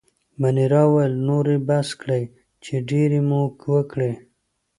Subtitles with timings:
[0.41, 2.23] مانیرا وویل: نور يې بس کړئ،
[2.63, 3.41] چې ډېرې مو
[3.75, 4.11] وکړې.